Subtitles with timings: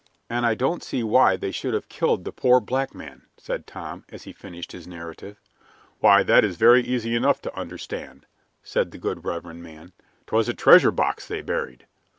[0.31, 4.03] "And I don't see why they should have killed the poor black man," said Tom,
[4.09, 5.39] as he finished his narrative.
[5.99, 8.25] "Why, that is very easy enough to understand,"
[8.63, 9.93] said the good reverend man.
[10.25, 11.85] "'Twas a treasure box they buried!"